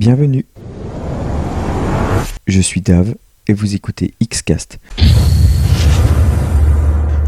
Bienvenue. 0.00 0.46
Je 2.46 2.62
suis 2.62 2.80
Dave 2.80 3.16
et 3.46 3.52
vous 3.52 3.74
écoutez 3.74 4.14
Xcast. 4.24 4.78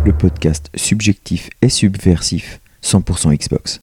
Le 0.06 0.12
podcast 0.14 0.70
subjectif 0.74 1.50
et 1.60 1.68
subversif 1.68 2.60
100% 2.82 3.36
Xbox. 3.36 3.78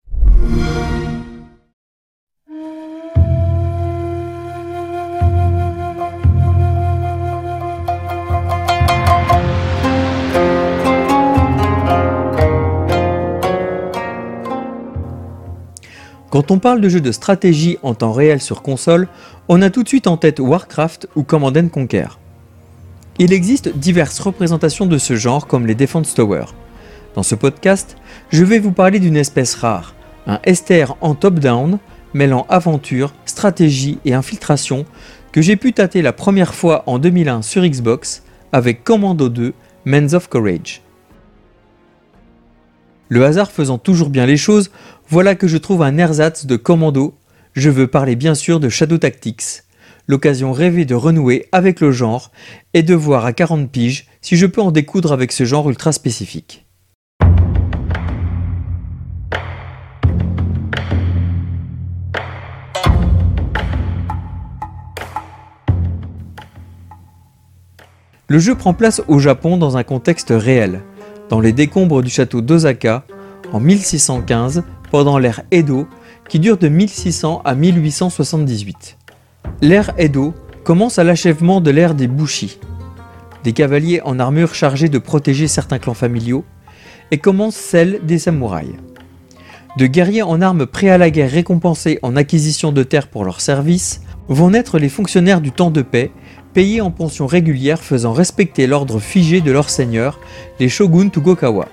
Quand 16.30 16.52
on 16.52 16.60
parle 16.60 16.80
de 16.80 16.90
jeux 16.90 17.02
de 17.02 17.12
stratégie 17.12 17.80
en 17.82 17.96
temps 17.96 18.14
réel 18.14 18.40
sur 18.40 18.62
console, 18.62 19.08
on 19.48 19.64
a 19.64 19.72
tout 19.72 19.82
de 19.82 19.88
suite 19.88 20.06
en 20.06 20.16
tête 20.16 20.40
Warcraft 20.40 21.08
ou 21.16 21.24
Command 21.24 21.72
Conquer. 21.72 22.06
Il 23.18 23.34
existe 23.34 23.76
diverses 23.76 24.20
représentations 24.20 24.86
de 24.86 25.00
ce 25.00 25.16
genre 25.16 25.48
comme 25.48 25.66
les 25.66 25.74
Defense 25.74 26.14
Tower. 26.14 26.46
Dans 27.16 27.24
ce 27.24 27.34
podcast, 27.34 27.98
je 28.30 28.44
vais 28.44 28.60
vous 28.60 28.72
parler 28.72 29.00
d'une 29.00 29.18
espèce 29.18 29.56
rare, 29.56 29.96
un 30.28 30.40
STR 30.46 30.96
en 31.02 31.16
top-down 31.16 31.80
mêlant 32.14 32.46
aventure, 32.48 33.14
stratégie 33.26 33.98
et 34.06 34.14
infiltration 34.14 34.86
que 35.32 35.42
j'ai 35.42 35.56
pu 35.56 35.74
tâter 35.74 36.04
la 36.04 36.14
première 36.14 36.54
fois 36.54 36.84
en 36.86 37.00
2001 37.00 37.42
sur 37.42 37.64
Xbox 37.64 38.24
avec 38.52 38.84
Commando 38.84 39.30
2 39.30 39.54
Men 39.86 40.14
of 40.14 40.28
Courage. 40.28 40.82
Le 43.10 43.26
hasard 43.26 43.52
faisant 43.52 43.80
toujours 43.80 44.12
bien 44.12 44.28
les 44.28 44.38
choses, 44.38 44.70
voilà 45.12 45.34
que 45.34 45.48
je 45.48 45.58
trouve 45.58 45.82
un 45.82 45.98
ersatz 45.98 46.46
de 46.46 46.56
commando. 46.56 47.16
Je 47.54 47.72
veux 47.72 47.88
parler 47.88 48.16
bien 48.16 48.36
sûr 48.36 48.60
de 48.60 48.70
Shadow 48.70 49.00
Tactics. 49.00 49.64
L'occasion 50.08 50.52
rêvée 50.52 50.86
de 50.86 50.94
renouer 50.94 51.48
avec 51.52 51.82
le 51.82 51.92
genre 51.92 52.32
et 52.76 52.84
de 52.84 52.94
voir 52.94 53.26
à 53.26 53.34
40 53.34 53.72
piges 53.72 54.06
si 54.22 54.38
je 54.38 54.46
peux 54.46 54.62
en 54.62 54.70
découdre 54.70 55.12
avec 55.12 55.32
ce 55.32 55.46
genre 55.46 55.68
ultra 55.68 55.94
spécifique. 55.94 56.68
Le 68.28 68.38
jeu 68.38 68.54
prend 68.54 68.76
place 68.76 69.02
au 69.08 69.18
Japon 69.18 69.58
dans 69.58 69.76
un 69.76 69.82
contexte 69.82 70.30
réel, 70.30 70.82
dans 71.30 71.40
les 71.40 71.52
décombres 71.52 72.04
du 72.04 72.12
château 72.12 72.42
d'Osaka, 72.42 73.06
en 73.52 73.60
1615 73.60 74.64
pendant 74.92 75.18
l'ère 75.18 75.42
Edo 75.52 75.88
qui 76.28 76.40
dure 76.40 76.58
de 76.58 76.68
1600 76.68 77.42
à 77.44 77.56
1878. 77.56 78.98
L'ère 79.62 79.92
Edo 79.98 80.34
commence 80.64 81.00
à 81.00 81.04
l'achèvement 81.04 81.62
de 81.62 81.72
l'ère 81.72 81.96
des 81.96 82.08
Bushi, 82.08 82.60
des 83.44 83.54
cavaliers 83.54 84.02
en 84.04 84.20
armure 84.20 84.54
chargés 84.54 84.90
de 84.90 85.00
protéger 85.00 85.48
certains 85.48 85.80
clans 85.80 85.94
familiaux, 85.94 86.46
et 87.12 87.18
commence 87.18 87.56
celle 87.56 88.02
des 88.04 88.20
samouraïs. 88.20 88.76
De 89.78 89.88
guerriers 89.88 90.22
en 90.22 90.42
armes 90.42 90.66
prêts 90.66 90.90
à 90.90 90.98
la 90.98 91.10
guerre 91.10 91.32
récompensés 91.32 92.00
en 92.02 92.16
acquisition 92.16 92.72
de 92.72 92.84
terres 92.84 93.08
pour 93.08 93.26
leur 93.26 93.42
service, 93.42 94.02
vont 94.28 94.52
naître 94.52 94.78
les 94.78 94.90
fonctionnaires 94.90 95.42
du 95.42 95.52
temps 95.52 95.72
de 95.72 95.82
paix, 95.82 96.12
payés 96.54 96.82
en 96.82 96.92
pension 96.92 97.26
régulière 97.26 97.82
faisant 97.82 98.14
respecter 98.14 98.68
l'ordre 98.68 99.00
figé 99.00 99.42
de 99.42 99.52
leur 99.52 99.70
seigneur, 99.70 100.20
les 100.60 100.70
shoguns 100.70 101.10
Tokugawa. 101.10 101.68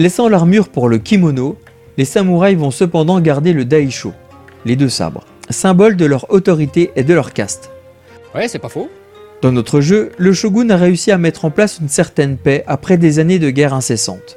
Laissant 0.00 0.28
l'armure 0.28 0.68
pour 0.68 0.88
le 0.88 0.98
kimono, 0.98 1.58
les 1.96 2.04
samouraïs 2.04 2.56
vont 2.56 2.70
cependant 2.70 3.20
garder 3.20 3.52
le 3.52 3.64
daisho, 3.64 4.12
les 4.64 4.76
deux 4.76 4.88
sabres, 4.88 5.24
symbole 5.50 5.96
de 5.96 6.04
leur 6.04 6.30
autorité 6.30 6.92
et 6.94 7.02
de 7.02 7.14
leur 7.14 7.32
caste. 7.32 7.72
Ouais, 8.32 8.46
c'est 8.46 8.60
pas 8.60 8.68
faux. 8.68 8.88
Dans 9.42 9.50
notre 9.50 9.80
jeu, 9.80 10.12
le 10.16 10.32
shogun 10.32 10.70
a 10.70 10.76
réussi 10.76 11.10
à 11.10 11.18
mettre 11.18 11.44
en 11.44 11.50
place 11.50 11.80
une 11.80 11.88
certaine 11.88 12.36
paix 12.36 12.62
après 12.68 12.96
des 12.96 13.18
années 13.18 13.40
de 13.40 13.50
guerre 13.50 13.74
incessante. 13.74 14.36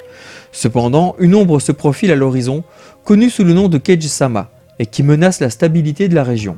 Cependant, 0.52 1.16
une 1.20 1.36
ombre 1.36 1.60
se 1.60 1.72
profile 1.72 2.12
à 2.12 2.16
l'horizon, 2.16 2.64
connue 3.06 3.30
sous 3.30 3.44
le 3.44 3.54
nom 3.54 3.68
de 3.68 3.78
Keiji-sama, 3.78 4.50
et 4.80 4.88
qui 4.88 5.04
menace 5.04 5.42
la 5.42 5.52
stabilité 5.52 6.08
de 6.08 6.16
la 6.16 6.24
région. 6.24 6.58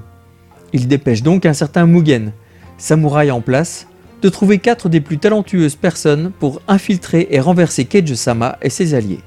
Il 0.71 0.87
dépêche 0.87 1.23
donc 1.23 1.45
un 1.45 1.53
certain 1.53 1.85
Mugen, 1.85 2.31
samouraï 2.77 3.31
en 3.31 3.41
place, 3.41 3.87
de 4.23 4.29
trouver 4.29 4.57
quatre 4.57 4.87
des 4.87 5.01
plus 5.01 5.17
talentueuses 5.17 5.75
personnes 5.75 6.31
pour 6.39 6.61
infiltrer 6.69 7.27
et 7.29 7.41
renverser 7.41 7.83
Keiji-sama 7.83 8.57
et 8.61 8.69
ses 8.69 8.93
alliés. 8.93 9.19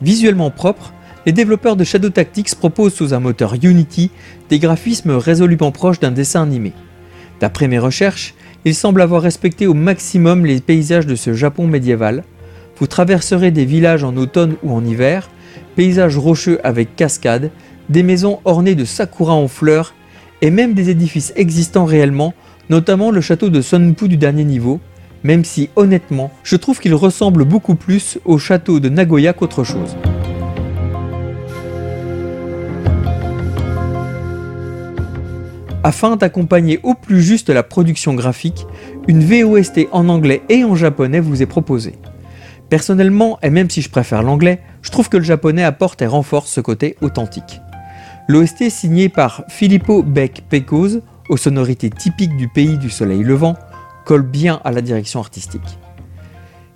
Visuellement 0.00 0.52
propre, 0.52 0.92
les 1.26 1.32
développeurs 1.32 1.74
de 1.74 1.82
Shadow 1.82 2.10
Tactics 2.10 2.54
proposent 2.54 2.94
sous 2.94 3.12
un 3.12 3.18
moteur 3.18 3.54
Unity 3.60 4.12
des 4.48 4.60
graphismes 4.60 5.16
résolument 5.16 5.72
proches 5.72 5.98
d'un 5.98 6.12
dessin 6.12 6.44
animé. 6.44 6.72
D'après 7.40 7.66
mes 7.66 7.80
recherches, 7.80 8.34
il 8.64 8.76
semble 8.76 9.02
avoir 9.02 9.22
respecté 9.22 9.66
au 9.66 9.74
maximum 9.74 10.46
les 10.46 10.60
paysages 10.60 11.06
de 11.06 11.16
ce 11.16 11.34
Japon 11.34 11.66
médiéval. 11.66 12.22
Vous 12.78 12.86
traverserez 12.86 13.50
des 13.50 13.64
villages 13.64 14.04
en 14.04 14.16
automne 14.16 14.54
ou 14.62 14.72
en 14.72 14.84
hiver, 14.84 15.28
paysages 15.74 16.16
rocheux 16.16 16.58
avec 16.64 16.96
cascades, 16.96 17.50
des 17.88 18.02
maisons 18.02 18.40
ornées 18.44 18.74
de 18.74 18.84
sakura 18.84 19.34
en 19.34 19.48
fleurs 19.48 19.94
et 20.42 20.50
même 20.50 20.74
des 20.74 20.90
édifices 20.90 21.32
existants 21.36 21.84
réellement, 21.84 22.34
notamment 22.68 23.10
le 23.10 23.20
château 23.20 23.48
de 23.48 23.60
Sonpu 23.60 24.08
du 24.08 24.16
dernier 24.16 24.44
niveau, 24.44 24.80
même 25.22 25.44
si 25.44 25.70
honnêtement, 25.76 26.30
je 26.42 26.56
trouve 26.56 26.78
qu'il 26.78 26.94
ressemble 26.94 27.44
beaucoup 27.44 27.74
plus 27.74 28.18
au 28.24 28.38
château 28.38 28.80
de 28.80 28.88
Nagoya 28.88 29.32
qu'autre 29.32 29.64
chose. 29.64 29.96
Afin 35.82 36.16
d'accompagner 36.16 36.80
au 36.82 36.94
plus 36.94 37.22
juste 37.22 37.48
la 37.48 37.62
production 37.62 38.14
graphique, 38.14 38.66
une 39.06 39.22
VOST 39.22 39.86
en 39.92 40.08
anglais 40.08 40.42
et 40.48 40.64
en 40.64 40.74
japonais 40.74 41.20
vous 41.20 41.42
est 41.42 41.46
proposée. 41.46 41.94
Personnellement, 42.68 43.38
et 43.42 43.50
même 43.50 43.70
si 43.70 43.82
je 43.82 43.90
préfère 43.90 44.24
l'anglais, 44.24 44.60
je 44.86 44.92
trouve 44.92 45.08
que 45.08 45.16
le 45.16 45.24
japonais 45.24 45.64
apporte 45.64 46.00
et 46.00 46.06
renforce 46.06 46.48
ce 46.48 46.60
côté 46.60 46.96
authentique. 47.00 47.60
L'OST 48.28 48.70
signé 48.70 49.08
par 49.08 49.42
Filippo 49.48 50.04
Beck 50.04 50.44
Pecos, 50.48 51.00
aux 51.28 51.36
sonorités 51.36 51.90
typiques 51.90 52.36
du 52.36 52.48
pays 52.48 52.78
du 52.78 52.88
soleil 52.88 53.24
levant, 53.24 53.56
colle 54.04 54.22
bien 54.22 54.60
à 54.62 54.70
la 54.70 54.82
direction 54.82 55.18
artistique. 55.18 55.80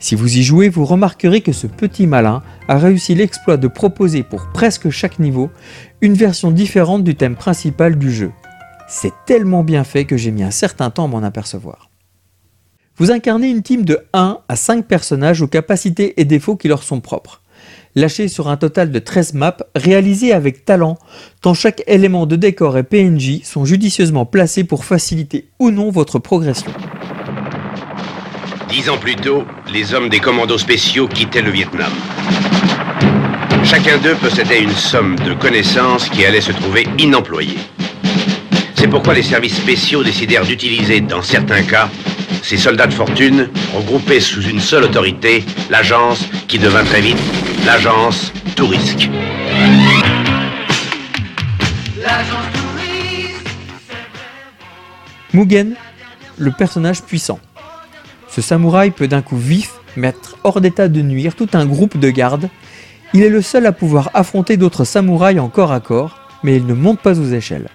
Si 0.00 0.16
vous 0.16 0.38
y 0.38 0.42
jouez, 0.42 0.68
vous 0.68 0.84
remarquerez 0.84 1.40
que 1.40 1.52
ce 1.52 1.68
petit 1.68 2.08
malin 2.08 2.42
a 2.66 2.78
réussi 2.78 3.14
l'exploit 3.14 3.58
de 3.58 3.68
proposer 3.68 4.24
pour 4.24 4.48
presque 4.48 4.90
chaque 4.90 5.20
niveau 5.20 5.48
une 6.00 6.14
version 6.14 6.50
différente 6.50 7.04
du 7.04 7.14
thème 7.14 7.36
principal 7.36 7.96
du 7.96 8.12
jeu. 8.12 8.32
C'est 8.88 9.12
tellement 9.24 9.62
bien 9.62 9.84
fait 9.84 10.04
que 10.04 10.16
j'ai 10.16 10.32
mis 10.32 10.42
un 10.42 10.50
certain 10.50 10.90
temps 10.90 11.04
à 11.04 11.08
m'en 11.08 11.22
apercevoir. 11.22 11.90
Vous 12.96 13.12
incarnez 13.12 13.50
une 13.50 13.62
team 13.62 13.84
de 13.84 14.00
1 14.12 14.40
à 14.48 14.56
5 14.56 14.86
personnages 14.86 15.42
aux 15.42 15.46
capacités 15.46 16.20
et 16.20 16.24
défauts 16.24 16.56
qui 16.56 16.66
leur 16.66 16.82
sont 16.82 17.00
propres. 17.00 17.39
Lâchés 17.96 18.28
sur 18.28 18.48
un 18.48 18.56
total 18.56 18.92
de 18.92 18.98
13 19.00 19.34
maps 19.34 19.56
réalisées 19.74 20.32
avec 20.32 20.64
talent, 20.64 20.96
tant 21.42 21.54
chaque 21.54 21.82
élément 21.88 22.24
de 22.24 22.36
décor 22.36 22.78
et 22.78 22.84
PNJ 22.84 23.42
sont 23.42 23.64
judicieusement 23.64 24.26
placés 24.26 24.62
pour 24.62 24.84
faciliter 24.84 25.48
ou 25.58 25.72
non 25.72 25.90
votre 25.90 26.20
progression. 26.20 26.70
Dix 28.68 28.88
ans 28.88 28.98
plus 28.98 29.16
tôt, 29.16 29.44
les 29.72 29.92
hommes 29.92 30.08
des 30.08 30.20
commandos 30.20 30.58
spéciaux 30.58 31.08
quittaient 31.08 31.42
le 31.42 31.50
Vietnam. 31.50 31.90
Chacun 33.64 33.98
d'eux 33.98 34.14
possédait 34.14 34.62
une 34.62 34.70
somme 34.70 35.16
de 35.16 35.34
connaissances 35.34 36.08
qui 36.08 36.24
allait 36.24 36.40
se 36.40 36.52
trouver 36.52 36.86
inemployée. 36.96 37.58
C'est 38.76 38.88
pourquoi 38.88 39.14
les 39.14 39.24
services 39.24 39.56
spéciaux 39.56 40.04
décidèrent 40.04 40.46
d'utiliser, 40.46 41.00
dans 41.00 41.22
certains 41.22 41.62
cas, 41.62 41.90
ces 42.42 42.56
soldats 42.56 42.86
de 42.86 42.94
fortune, 42.94 43.48
regroupés 43.74 44.20
sous 44.20 44.42
une 44.42 44.60
seule 44.60 44.84
autorité, 44.84 45.44
l'agence 45.70 46.24
qui 46.46 46.58
devint 46.58 46.84
très 46.84 47.00
vite 47.00 47.18
l'agence 47.64 48.32
Tourisque. 48.56 49.08
Mugen, 55.32 55.74
le 56.38 56.50
personnage 56.52 57.02
puissant. 57.02 57.38
Ce 58.28 58.40
samouraï 58.40 58.90
peut 58.90 59.08
d'un 59.08 59.22
coup 59.22 59.36
vif 59.36 59.72
mettre 59.96 60.36
hors 60.44 60.60
d'état 60.60 60.88
de 60.88 61.02
nuire 61.02 61.34
tout 61.34 61.48
un 61.52 61.66
groupe 61.66 61.98
de 61.98 62.10
gardes. 62.10 62.48
Il 63.12 63.22
est 63.22 63.28
le 63.28 63.42
seul 63.42 63.66
à 63.66 63.72
pouvoir 63.72 64.10
affronter 64.14 64.56
d'autres 64.56 64.84
samouraïs 64.84 65.40
en 65.40 65.48
corps 65.48 65.72
à 65.72 65.80
corps, 65.80 66.18
mais 66.42 66.56
il 66.56 66.66
ne 66.66 66.74
monte 66.74 67.00
pas 67.00 67.18
aux 67.18 67.30
échelles. 67.30 67.68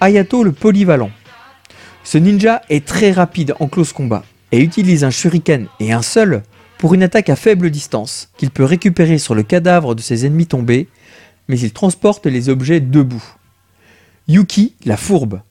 Ayato 0.00 0.44
le 0.44 0.52
polyvalent. 0.52 1.10
Ce 2.04 2.18
ninja 2.18 2.62
est 2.68 2.86
très 2.86 3.12
rapide 3.12 3.54
en 3.60 3.68
close 3.68 3.92
combat 3.92 4.24
et 4.52 4.60
utilise 4.60 5.04
un 5.04 5.10
shuriken 5.10 5.66
et 5.78 5.92
un 5.92 6.02
seul 6.02 6.42
pour 6.80 6.94
une 6.94 7.02
attaque 7.02 7.28
à 7.28 7.36
faible 7.36 7.68
distance 7.68 8.30
qu'il 8.38 8.50
peut 8.50 8.64
récupérer 8.64 9.18
sur 9.18 9.34
le 9.34 9.42
cadavre 9.42 9.94
de 9.94 10.00
ses 10.00 10.24
ennemis 10.24 10.46
tombés, 10.46 10.88
mais 11.46 11.60
il 11.60 11.72
transporte 11.72 12.24
les 12.24 12.48
objets 12.48 12.80
debout. 12.80 13.22
Yuki, 14.28 14.74
la 14.86 14.96
fourbe. 14.96 15.42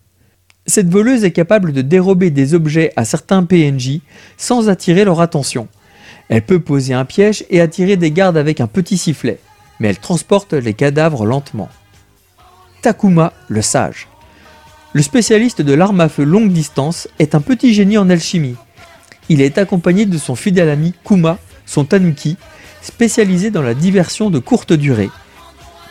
Cette 0.66 0.90
voleuse 0.90 1.24
est 1.24 1.32
capable 1.32 1.72
de 1.72 1.84
dérober 1.84 2.32
des 2.32 2.56
objets 2.56 2.94
à 2.96 3.06
certains 3.06 3.44
PNJ 3.44 4.00
sans 4.38 4.70
attirer 4.70 5.06
leur 5.06 5.22
attention. 5.22 5.68
Elle 6.30 6.42
peut 6.42 6.60
poser 6.60 6.96
un 6.96 7.06
piège 7.06 7.46
et 7.52 7.62
attirer 7.62 7.96
des 7.96 8.10
gardes 8.10 8.38
avec 8.38 8.60
un 8.60 8.68
petit 8.68 8.98
sifflet, 8.98 9.38
mais 9.80 9.90
elle 9.90 10.00
transporte 10.00 10.54
les 10.54 10.74
cadavres 10.74 11.28
lentement. 11.28 11.70
Takuma 12.82 13.34
le 13.50 13.62
sage. 13.62 14.08
Le 14.94 15.04
spécialiste 15.04 15.62
de 15.62 15.74
l'arme 15.74 16.02
à 16.02 16.10
feu 16.10 16.24
longue 16.24 16.52
distance 16.52 17.08
est 17.20 17.36
un 17.36 17.42
petit 17.42 17.76
génie 17.76 18.00
en 18.00 18.10
alchimie. 18.10 18.56
Il 19.30 19.42
est 19.42 19.60
accompagné 19.60 20.06
de 20.06 20.18
son 20.18 20.36
fidèle 20.36 20.70
ami 20.70 20.94
Kuma, 21.06 21.38
son 21.66 21.86
tanuki, 21.86 22.36
spécialisé 22.82 23.52
dans 23.52 23.62
la 23.62 23.76
diversion 23.76 24.32
de 24.32 24.40
courte 24.40 24.74
durée. 24.74 25.12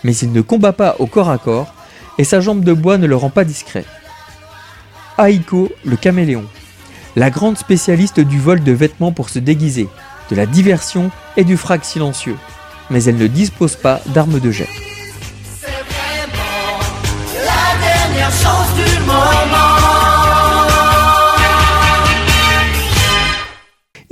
Mais 0.02 0.16
il 0.16 0.32
ne 0.32 0.40
combat 0.40 0.72
pas 0.72 0.96
au 0.98 1.06
corps 1.06 1.30
à 1.30 1.38
corps 1.38 1.72
et 2.18 2.24
sa 2.24 2.40
jambe 2.40 2.64
de 2.64 2.72
bois 2.72 2.98
ne 2.98 3.06
le 3.06 3.16
rend 3.16 3.30
pas 3.30 3.44
discret. 3.44 3.84
Aiko, 5.18 5.70
le 5.84 5.96
caméléon, 5.96 6.44
la 7.16 7.30
grande 7.30 7.58
spécialiste 7.58 8.20
du 8.20 8.38
vol 8.38 8.62
de 8.62 8.72
vêtements 8.72 9.12
pour 9.12 9.28
se 9.28 9.38
déguiser, 9.38 9.88
de 10.30 10.36
la 10.36 10.46
diversion 10.46 11.10
et 11.36 11.44
du 11.44 11.56
frac 11.56 11.84
silencieux, 11.84 12.36
mais 12.90 13.04
elle 13.04 13.16
ne 13.16 13.26
dispose 13.26 13.76
pas 13.76 14.00
d'armes 14.06 14.40
de 14.40 14.50
jet. 14.50 14.68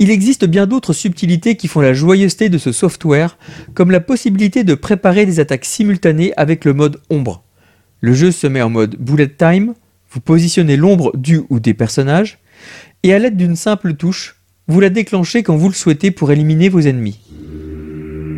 Il 0.07 0.11
existe 0.11 0.45
bien 0.45 0.67
d'autres 0.67 0.93
subtilités 0.93 1.57
qui 1.57 1.67
font 1.67 1.81
la 1.81 1.93
joyeuseté 1.93 2.47
de 2.47 2.57
ce 2.57 2.71
software, 2.71 3.37
comme 3.73 3.91
la 3.91 3.99
possibilité 3.99 4.63
de 4.63 4.73
préparer 4.73 5.25
des 5.25 5.41
attaques 5.41 5.65
simultanées 5.65 6.31
avec 6.37 6.63
le 6.63 6.73
mode 6.73 7.01
ombre. 7.09 7.43
Le 7.99 8.13
jeu 8.13 8.31
se 8.31 8.47
met 8.47 8.61
en 8.61 8.69
mode 8.69 8.95
bullet 8.97 9.27
time, 9.27 9.73
vous 10.09 10.21
positionnez 10.21 10.77
l'ombre 10.77 11.11
du 11.17 11.41
ou 11.49 11.59
des 11.59 11.73
personnages, 11.73 12.39
et 13.03 13.13
à 13.13 13.19
l'aide 13.19 13.35
d'une 13.35 13.57
simple 13.57 13.95
touche, 13.95 14.37
vous 14.69 14.79
la 14.79 14.89
déclenchez 14.89 15.43
quand 15.43 15.57
vous 15.57 15.67
le 15.67 15.75
souhaitez 15.75 16.11
pour 16.11 16.31
éliminer 16.31 16.69
vos 16.69 16.79
ennemis. 16.79 17.19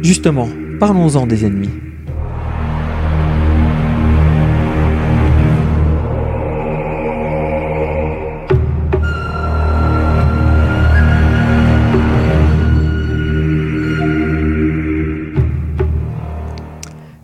Justement, 0.01 0.50
parlons-en 0.80 1.27
des 1.27 1.45
ennemis. 1.45 1.69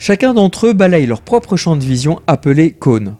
Chacun 0.07 0.35
d'entre 0.35 0.67
eux 0.67 0.73
balaye 0.73 1.07
leur 1.07 1.23
propre 1.23 1.57
champ 1.57 1.75
de 1.75 1.83
vision 1.83 2.19
appelé 2.27 2.73
cône. 2.73 3.15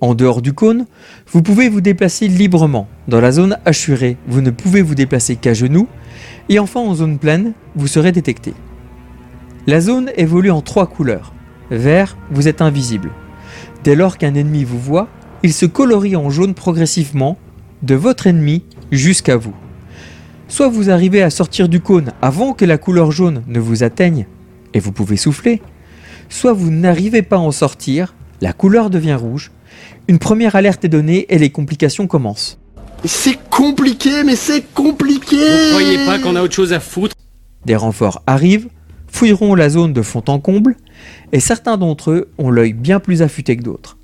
En 0.00 0.16
dehors 0.16 0.42
du 0.42 0.52
cône, 0.52 0.86
vous 1.30 1.40
pouvez 1.40 1.68
vous 1.68 1.80
déplacer 1.80 2.26
librement. 2.26 2.88
Dans 3.06 3.20
la 3.20 3.30
zone 3.30 3.58
assurée, 3.64 4.16
vous 4.26 4.40
ne 4.40 4.50
pouvez 4.50 4.82
vous 4.82 4.96
déplacer 4.96 5.36
qu'à 5.36 5.54
genoux. 5.54 5.86
Et 6.48 6.58
enfin 6.58 6.80
en 6.80 6.96
zone 6.96 7.20
pleine, 7.20 7.52
vous 7.76 7.86
serez 7.86 8.10
détecté. 8.10 8.54
La 9.68 9.80
zone 9.80 10.10
évolue 10.16 10.50
en 10.50 10.62
trois 10.62 10.88
couleurs. 10.88 11.32
Vert, 11.70 12.16
vous 12.32 12.48
êtes 12.48 12.60
invisible. 12.60 13.12
Dès 13.84 13.94
lors 13.94 14.18
qu'un 14.18 14.34
ennemi 14.34 14.64
vous 14.64 14.80
voit, 14.80 15.06
il 15.44 15.52
se 15.52 15.64
colorie 15.64 16.16
en 16.16 16.28
jaune 16.28 16.54
progressivement, 16.54 17.38
de 17.84 17.94
votre 17.94 18.26
ennemi 18.26 18.64
jusqu'à 18.90 19.36
vous. 19.36 19.54
Soit 20.48 20.70
vous 20.70 20.90
arrivez 20.90 21.22
à 21.22 21.30
sortir 21.30 21.68
du 21.68 21.78
cône 21.78 22.10
avant 22.20 22.52
que 22.52 22.64
la 22.64 22.78
couleur 22.78 23.12
jaune 23.12 23.44
ne 23.46 23.60
vous 23.60 23.84
atteigne, 23.84 24.26
et 24.74 24.80
vous 24.80 24.90
pouvez 24.90 25.16
souffler, 25.16 25.62
soit 26.28 26.52
vous 26.52 26.70
n'arrivez 26.70 27.22
pas 27.22 27.36
à 27.36 27.40
en 27.40 27.50
sortir, 27.50 28.14
la 28.40 28.52
couleur 28.52 28.90
devient 28.90 29.14
rouge, 29.14 29.50
une 30.08 30.18
première 30.18 30.56
alerte 30.56 30.84
est 30.84 30.88
donnée 30.88 31.26
et 31.28 31.38
les 31.38 31.50
complications 31.50 32.06
commencent. 32.06 32.58
C'est 33.04 33.38
compliqué, 33.50 34.24
mais 34.24 34.36
c'est 34.36 34.62
compliqué 34.72 35.36
Vous 35.36 35.70
croyez 35.70 36.04
pas 36.06 36.18
qu'on 36.18 36.36
a 36.36 36.42
autre 36.42 36.54
chose 36.54 36.72
à 36.72 36.80
foutre? 36.80 37.14
Des 37.64 37.76
renforts 37.76 38.22
arrivent, 38.26 38.68
fouilleront 39.08 39.54
la 39.54 39.68
zone 39.68 39.92
de 39.92 40.02
fond 40.02 40.22
en 40.28 40.38
comble, 40.38 40.76
et 41.32 41.40
certains 41.40 41.76
d'entre 41.76 42.10
eux 42.10 42.28
ont 42.38 42.50
l'œil 42.50 42.72
bien 42.72 43.00
plus 43.00 43.22
affûté 43.22 43.56
que 43.56 43.62
d'autres. 43.62 43.96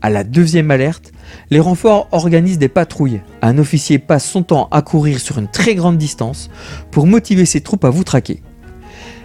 À 0.00 0.10
la 0.10 0.22
deuxième 0.22 0.70
alerte, 0.70 1.12
les 1.50 1.60
renforts 1.60 2.08
organisent 2.12 2.58
des 2.58 2.68
patrouilles. 2.68 3.20
Un 3.40 3.56
officier 3.56 3.98
passe 3.98 4.28
son 4.28 4.42
temps 4.42 4.68
à 4.70 4.82
courir 4.82 5.18
sur 5.18 5.38
une 5.38 5.50
très 5.50 5.74
grande 5.74 5.96
distance 5.96 6.50
pour 6.90 7.06
motiver 7.06 7.46
ses 7.46 7.62
troupes 7.62 7.86
à 7.86 7.90
vous 7.90 8.04
traquer. 8.04 8.42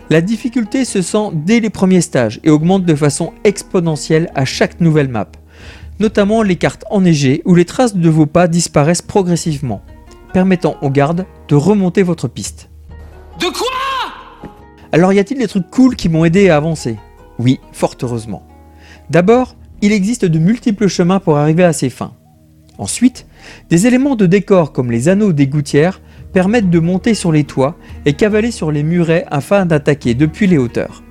La 0.10 0.22
difficulté 0.22 0.86
se 0.86 1.04
sent 1.04 1.30
dès 1.34 1.60
les 1.60 1.70
premiers 1.70 2.02
stages 2.02 2.40
et 2.44 2.50
augmente 2.50 2.84
de 2.84 2.96
façon 2.96 3.32
exponentielle 3.44 4.32
à 4.34 4.44
chaque 4.44 4.82
nouvelle 4.82 5.08
map, 5.08 5.30
notamment 6.00 6.42
les 6.42 6.56
cartes 6.56 6.84
enneigées 6.90 7.44
où 7.46 7.54
les 7.54 7.66
traces 7.66 7.96
de 7.96 8.10
vos 8.10 8.26
pas 8.26 8.48
disparaissent 8.48 9.04
progressivement, 9.04 9.84
permettant 10.34 10.78
aux 10.82 10.90
gardes 10.90 11.28
de 11.48 11.56
remonter 11.56 12.02
votre 12.02 12.28
piste. 12.28 12.70
De 13.40 13.46
quoi? 13.46 13.68
Alors 14.92 15.14
y 15.14 15.20
a-t-il 15.20 15.40
des 15.40 15.48
trucs 15.48 15.70
cool 15.70 15.96
qui 15.96 16.10
m'ont 16.10 16.26
aidé 16.26 16.50
à 16.50 16.58
avancer? 16.58 16.98
Oui, 17.38 17.60
fort 17.72 17.94
heureusement. 18.02 18.48
D'abord, 19.12 19.56
il 19.84 19.92
existe 19.92 20.26
de 20.26 20.40
multiples 20.40 20.88
chemins 20.88 21.20
pour 21.20 21.38
arriver 21.38 21.64
à 21.64 21.74
ses 21.74 21.92
fins. 21.92 22.16
Ensuite, 22.80 23.28
des 23.70 23.86
éléments 23.86 24.16
de 24.16 24.26
décor 24.26 24.72
comme 24.72 24.92
les 24.92 25.08
anneaux 25.08 25.34
des 25.34 25.46
gouttières 25.46 26.02
permettent 26.34 26.70
de 26.70 26.80
monter 26.80 27.14
sur 27.14 27.32
les 27.32 27.44
toits 27.44 27.76
et 28.06 28.14
cavaler 28.14 28.52
sur 28.52 28.72
les 28.72 28.84
murets 28.84 29.26
afin 29.32 29.66
d'attaquer 29.66 30.14
depuis 30.14 30.48
les 30.48 30.58
hauteurs. 30.58 31.04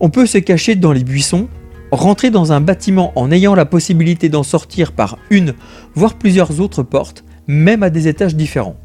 On 0.00 0.10
peut 0.10 0.26
se 0.26 0.38
cacher 0.38 0.74
dans 0.74 0.92
les 0.92 1.04
buissons, 1.04 1.48
rentrer 1.90 2.30
dans 2.30 2.52
un 2.52 2.60
bâtiment 2.60 3.12
en 3.16 3.30
ayant 3.30 3.54
la 3.54 3.64
possibilité 3.64 4.28
d'en 4.28 4.42
sortir 4.42 4.92
par 4.92 5.18
une, 5.30 5.54
voire 5.94 6.14
plusieurs 6.14 6.60
autres 6.60 6.82
portes, 6.82 7.24
même 7.46 7.82
à 7.82 7.90
des 7.90 8.08
étages 8.08 8.36
différents. 8.36 8.76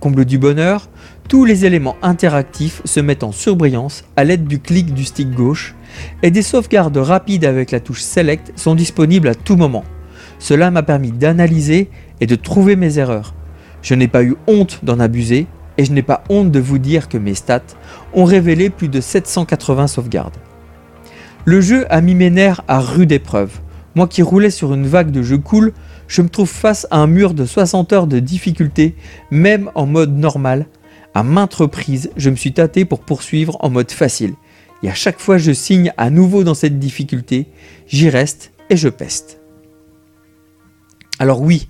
Comble 0.00 0.24
du 0.24 0.38
bonheur, 0.38 0.88
tous 1.28 1.44
les 1.44 1.66
éléments 1.66 1.96
interactifs 2.00 2.80
se 2.86 3.00
mettent 3.00 3.22
en 3.22 3.32
surbrillance 3.32 4.04
à 4.16 4.24
l'aide 4.24 4.46
du 4.46 4.58
clic 4.58 4.94
du 4.94 5.04
stick 5.04 5.30
gauche 5.30 5.74
et 6.22 6.30
des 6.30 6.42
sauvegardes 6.42 6.96
rapides 6.96 7.44
avec 7.44 7.70
la 7.70 7.80
touche 7.80 8.00
Select 8.00 8.52
sont 8.56 8.74
disponibles 8.74 9.28
à 9.28 9.34
tout 9.34 9.56
moment. 9.56 9.84
Cela 10.38 10.70
m'a 10.70 10.82
permis 10.82 11.12
d'analyser 11.12 11.90
et 12.20 12.26
de 12.26 12.34
trouver 12.34 12.76
mes 12.76 12.98
erreurs, 12.98 13.34
je 13.82 13.94
n'ai 13.94 14.08
pas 14.08 14.22
eu 14.22 14.36
honte 14.46 14.80
d'en 14.82 15.00
abuser 15.00 15.46
et 15.78 15.84
je 15.84 15.92
n'ai 15.92 16.02
pas 16.02 16.24
honte 16.28 16.50
de 16.50 16.60
vous 16.60 16.78
dire 16.78 17.08
que 17.08 17.18
mes 17.18 17.34
stats 17.34 17.62
ont 18.12 18.24
révélé 18.24 18.70
plus 18.70 18.88
de 18.88 19.00
780 19.00 19.86
sauvegardes. 19.86 20.36
Le 21.44 21.60
jeu 21.60 21.86
a 21.88 22.00
mis 22.00 22.14
mes 22.14 22.30
nerfs 22.30 22.62
à 22.68 22.80
rude 22.80 23.12
épreuve. 23.12 23.60
Moi 23.94 24.06
qui 24.06 24.22
roulais 24.22 24.50
sur 24.50 24.74
une 24.74 24.86
vague 24.86 25.10
de 25.10 25.22
jeux 25.22 25.38
cool, 25.38 25.72
je 26.06 26.22
me 26.22 26.28
trouve 26.28 26.50
face 26.50 26.86
à 26.90 26.98
un 26.98 27.06
mur 27.06 27.34
de 27.34 27.46
60 27.46 27.92
heures 27.92 28.06
de 28.06 28.18
difficulté, 28.18 28.94
même 29.30 29.70
en 29.74 29.86
mode 29.86 30.16
normal. 30.16 30.66
À 31.14 31.22
maintes 31.22 31.54
reprises, 31.54 32.10
je 32.16 32.30
me 32.30 32.36
suis 32.36 32.52
tâté 32.52 32.84
pour 32.84 33.00
poursuivre 33.00 33.56
en 33.60 33.70
mode 33.70 33.90
facile. 33.90 34.34
Et 34.82 34.90
à 34.90 34.94
chaque 34.94 35.18
fois 35.18 35.38
je 35.38 35.52
signe 35.52 35.92
à 35.96 36.10
nouveau 36.10 36.44
dans 36.44 36.54
cette 36.54 36.78
difficulté, 36.78 37.46
j'y 37.86 38.10
reste 38.10 38.52
et 38.70 38.76
je 38.76 38.88
peste. 38.88 39.40
Alors 41.18 41.40
oui, 41.42 41.68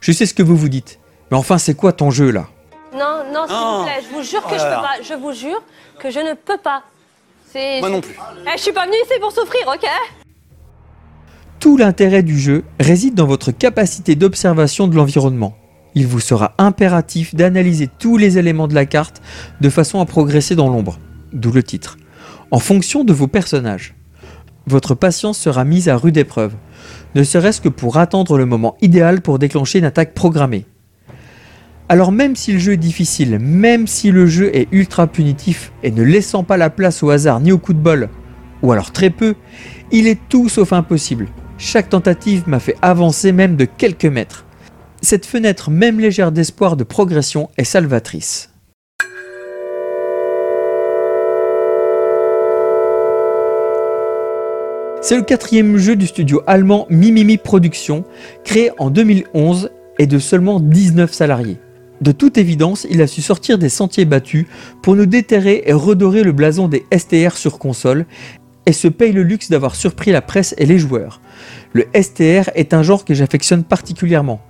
je 0.00 0.12
sais 0.12 0.26
ce 0.26 0.34
que 0.34 0.42
vous 0.42 0.56
vous 0.56 0.68
dites. 0.68 0.98
Mais 1.32 1.38
enfin, 1.38 1.56
c'est 1.56 1.72
quoi 1.72 1.94
ton 1.94 2.10
jeu 2.10 2.30
là? 2.30 2.46
Non, 2.92 3.24
non, 3.32 3.46
s'il 3.46 3.56
vous 3.56 3.84
plaît, 3.84 4.02
je 4.06 4.14
vous 4.14 4.22
jure 4.22 4.46
que 4.46 4.54
je 4.54 4.64
peux 4.64 4.68
pas. 4.68 4.96
Je 5.02 5.14
vous 5.14 5.32
jure 5.32 5.62
que 5.98 6.10
je 6.10 6.18
ne 6.18 6.34
peux 6.34 6.58
pas. 6.58 6.82
C'est. 7.50 7.80
Moi 7.80 7.88
non 7.88 8.02
plus. 8.02 8.14
Eh, 8.44 8.58
je 8.58 8.62
suis 8.62 8.72
pas 8.72 8.84
venu 8.84 8.96
ici 9.02 9.18
pour 9.18 9.32
souffrir, 9.32 9.62
ok? 9.66 9.88
Tout 11.58 11.78
l'intérêt 11.78 12.22
du 12.22 12.38
jeu 12.38 12.64
réside 12.78 13.14
dans 13.14 13.24
votre 13.24 13.50
capacité 13.50 14.14
d'observation 14.14 14.88
de 14.88 14.94
l'environnement. 14.94 15.56
Il 15.94 16.06
vous 16.06 16.20
sera 16.20 16.52
impératif 16.58 17.34
d'analyser 17.34 17.88
tous 17.98 18.18
les 18.18 18.36
éléments 18.36 18.68
de 18.68 18.74
la 18.74 18.84
carte 18.84 19.22
de 19.62 19.70
façon 19.70 20.02
à 20.02 20.04
progresser 20.04 20.54
dans 20.54 20.68
l'ombre, 20.68 20.98
d'où 21.32 21.50
le 21.50 21.62
titre, 21.62 21.96
en 22.50 22.58
fonction 22.58 23.04
de 23.04 23.14
vos 23.14 23.26
personnages. 23.26 23.94
Votre 24.66 24.94
patience 24.94 25.38
sera 25.38 25.64
mise 25.64 25.88
à 25.88 25.96
rude 25.96 26.18
épreuve, 26.18 26.52
ne 27.14 27.24
serait-ce 27.24 27.62
que 27.62 27.70
pour 27.70 27.96
attendre 27.96 28.36
le 28.36 28.44
moment 28.44 28.76
idéal 28.82 29.22
pour 29.22 29.38
déclencher 29.38 29.78
une 29.78 29.86
attaque 29.86 30.12
programmée. 30.12 30.66
Alors 31.88 32.12
même 32.12 32.36
si 32.36 32.52
le 32.52 32.58
jeu 32.58 32.72
est 32.72 32.78
difficile, 32.78 33.38
même 33.38 33.86
si 33.86 34.10
le 34.10 34.26
jeu 34.26 34.50
est 34.54 34.68
ultra 34.72 35.06
punitif 35.06 35.72
et 35.82 35.90
ne 35.90 36.02
laissant 36.02 36.44
pas 36.44 36.56
la 36.56 36.70
place 36.70 37.02
au 37.02 37.10
hasard 37.10 37.40
ni 37.40 37.52
au 37.52 37.58
coup 37.58 37.74
de 37.74 37.78
bol, 37.78 38.08
ou 38.62 38.72
alors 38.72 38.92
très 38.92 39.10
peu, 39.10 39.34
il 39.90 40.06
est 40.06 40.18
tout 40.28 40.48
sauf 40.48 40.72
impossible. 40.72 41.28
Chaque 41.58 41.90
tentative 41.90 42.48
m'a 42.48 42.60
fait 42.60 42.76
avancer 42.82 43.32
même 43.32 43.56
de 43.56 43.64
quelques 43.64 44.06
mètres. 44.06 44.46
Cette 45.02 45.26
fenêtre 45.26 45.70
même 45.70 46.00
légère 46.00 46.32
d'espoir 46.32 46.76
de 46.76 46.84
progression 46.84 47.50
est 47.58 47.64
salvatrice. 47.64 48.50
C'est 55.02 55.16
le 55.16 55.22
quatrième 55.22 55.76
jeu 55.78 55.96
du 55.96 56.06
studio 56.06 56.42
allemand 56.46 56.86
Mimimi 56.88 57.36
Productions, 57.36 58.04
créé 58.44 58.70
en 58.78 58.88
2011 58.88 59.70
et 59.98 60.06
de 60.06 60.18
seulement 60.20 60.60
19 60.60 61.12
salariés. 61.12 61.58
De 62.02 62.10
toute 62.10 62.36
évidence, 62.36 62.84
il 62.90 63.00
a 63.00 63.06
su 63.06 63.22
sortir 63.22 63.58
des 63.58 63.68
sentiers 63.68 64.06
battus 64.06 64.46
pour 64.82 64.96
nous 64.96 65.06
déterrer 65.06 65.62
et 65.66 65.72
redorer 65.72 66.24
le 66.24 66.32
blason 66.32 66.66
des 66.66 66.84
STR 66.92 67.36
sur 67.36 67.60
console, 67.60 68.06
et 68.66 68.72
se 68.72 68.88
paye 68.88 69.12
le 69.12 69.22
luxe 69.22 69.50
d'avoir 69.50 69.76
surpris 69.76 70.10
la 70.10 70.20
presse 70.20 70.52
et 70.58 70.66
les 70.66 70.78
joueurs. 70.78 71.20
Le 71.72 71.86
STR 71.94 72.50
est 72.56 72.74
un 72.74 72.82
genre 72.82 73.04
que 73.04 73.14
j'affectionne 73.14 73.62
particulièrement. 73.62 74.40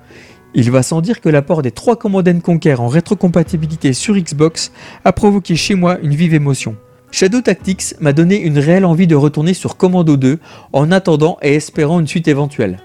Il 0.55 0.71
va 0.71 0.83
sans 0.83 1.03
dire 1.03 1.21
que 1.21 1.29
l'apport 1.29 1.61
des 1.61 1.73
trois 1.73 1.97
Command 1.97 2.41
Conquer 2.41 2.75
en 2.75 2.89
rétrocompatibilité 2.89 3.93
sur 3.93 4.15
Xbox 4.15 4.73
a 5.05 5.13
provoqué 5.13 5.55
chez 5.55 5.75
moi 5.75 5.99
une 6.03 6.15
vive 6.15 6.33
émotion. 6.33 6.77
Shadow 7.11 7.43
Tactics 7.43 8.01
m'a 8.01 8.15
donné 8.15 8.41
une 8.41 8.59
réelle 8.59 8.87
envie 8.87 9.07
de 9.07 9.15
retourner 9.15 9.53
sur 9.53 9.77
Commando 9.77 10.17
2 10.17 10.39
en 10.73 10.91
attendant 10.91 11.37
et 11.43 11.55
espérant 11.55 12.01
une 12.01 12.09
suite 12.09 12.29
éventuelle. 12.29 12.79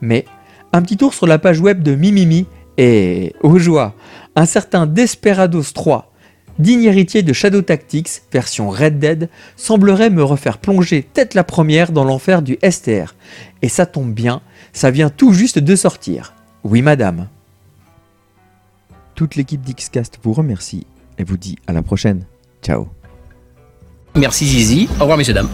Mais 0.00 0.24
un 0.72 0.82
petit 0.82 0.96
tour 0.96 1.14
sur 1.14 1.26
la 1.26 1.38
page 1.38 1.60
web 1.60 1.82
de 1.82 1.96
Mimimi 1.96 2.46
et, 2.78 3.34
aux 3.42 3.58
joie, 3.58 3.94
un 4.36 4.46
certain 4.46 4.86
Desperados 4.86 5.72
3, 5.74 6.12
digne 6.58 6.84
héritier 6.84 7.22
de 7.22 7.32
Shadow 7.32 7.60
Tactics, 7.60 8.22
version 8.32 8.70
Red 8.70 8.98
Dead, 8.98 9.28
semblerait 9.56 10.10
me 10.10 10.22
refaire 10.22 10.58
plonger 10.58 11.02
tête 11.02 11.34
la 11.34 11.44
première 11.44 11.92
dans 11.92 12.04
l'enfer 12.04 12.40
du 12.40 12.56
STR. 12.68 13.14
Et 13.62 13.68
ça 13.68 13.84
tombe 13.84 14.12
bien, 14.12 14.40
ça 14.72 14.90
vient 14.90 15.10
tout 15.10 15.32
juste 15.32 15.58
de 15.58 15.76
sortir. 15.76 16.34
Oui 16.64 16.80
madame. 16.80 17.26
Toute 19.14 19.34
l'équipe 19.34 19.62
d'Xcast 19.62 20.20
vous 20.22 20.32
remercie 20.32 20.86
et 21.18 21.24
vous 21.24 21.36
dit 21.36 21.58
à 21.66 21.72
la 21.72 21.82
prochaine. 21.82 22.24
Ciao. 22.62 22.88
Merci 24.14 24.46
Zizi. 24.46 24.88
Au 24.98 25.02
revoir 25.02 25.18
messieurs 25.18 25.34
dames. 25.34 25.48